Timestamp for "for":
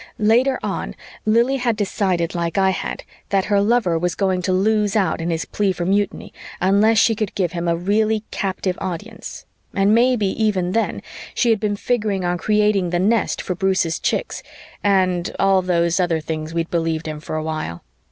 5.71-5.85, 13.43-13.53, 17.19-17.35